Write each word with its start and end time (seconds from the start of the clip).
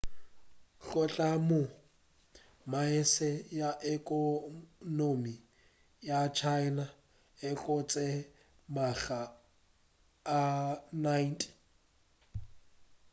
go 0.87 1.01
tloga 1.11 1.29
moo 1.49 1.67
saese 2.71 3.29
ya 3.59 3.69
ekonomi 3.95 5.33
ya 6.09 6.19
china 6.37 6.83
e 7.49 7.51
gotše 7.61 8.07
makga 8.75 9.19
a 10.39 10.41
90 11.03 11.47